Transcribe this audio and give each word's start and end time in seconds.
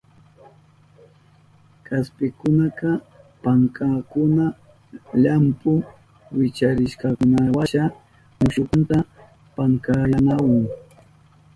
Kaspikunaka 1.85 2.89
pankankuna 3.43 4.45
llampu 5.21 5.71
wicharishkankunawasha 6.37 7.83
mushumanta 8.39 8.97
pankayanahun. 9.55 10.63